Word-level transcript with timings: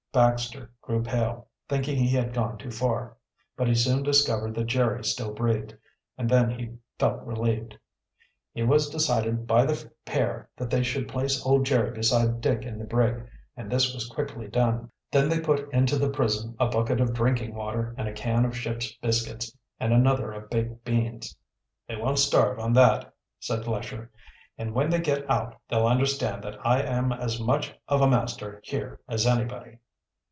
Baxter 0.13 0.69
grew 0.81 1.03
pale, 1.03 1.47
thinking 1.69 1.95
he 1.95 2.09
had 2.13 2.33
gone 2.33 2.57
too 2.57 2.69
far. 2.69 3.15
But 3.55 3.69
he 3.69 3.73
soon 3.75 4.03
discovered 4.03 4.53
that 4.55 4.65
Jerry 4.65 5.05
still 5.05 5.31
breathed, 5.31 5.73
and 6.17 6.29
then 6.29 6.49
he 6.49 6.73
felt 6.99 7.23
relieved. 7.23 7.77
It 8.53 8.63
was 8.63 8.89
decided 8.89 9.47
by 9.47 9.63
the 9.63 9.89
pair 10.03 10.49
that 10.57 10.69
they 10.69 10.83
should 10.83 11.07
place 11.07 11.41
old 11.45 11.65
Jerry 11.65 11.91
beside 11.91 12.41
Dick 12.41 12.63
in 12.65 12.77
the 12.77 12.83
brig, 12.83 13.25
and 13.55 13.71
this 13.71 13.93
was 13.93 14.09
quickly 14.09 14.49
done. 14.49 14.91
Then 15.13 15.29
they 15.29 15.39
put 15.39 15.71
into 15.73 15.97
the 15.97 16.09
prison 16.09 16.57
a 16.59 16.67
bucket 16.67 16.99
of 16.99 17.13
drinking 17.13 17.55
water 17.55 17.95
and 17.97 18.09
a 18.09 18.13
can 18.13 18.43
of 18.43 18.53
ship's 18.57 18.91
biscuits, 18.95 19.55
and 19.79 19.93
another 19.93 20.33
of 20.33 20.49
baked 20.49 20.83
beans. 20.83 21.37
"They 21.87 21.95
won't 21.95 22.19
starve 22.19 22.59
on 22.59 22.73
that," 22.73 23.13
said 23.39 23.65
Lesher. 23.65 24.11
"And 24.57 24.73
when 24.73 24.89
they 24.89 24.99
get 24.99 25.29
out 25.31 25.55
they'll 25.69 25.87
understand 25.87 26.43
that 26.43 26.57
I 26.67 26.81
am 26.81 27.13
as 27.13 27.39
much 27.39 27.73
of 27.87 28.01
a 28.01 28.09
master 28.09 28.59
here 28.65 28.99
as 29.07 29.25
anybody." 29.25 29.77